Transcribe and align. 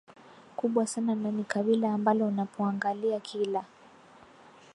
kubwa 0.57 0.87
sana 0.87 1.15
na 1.15 1.31
ni 1.31 1.43
kabila 1.43 1.93
ambalo 1.93 2.27
unapoangalia 2.27 3.19
kila 3.19 3.65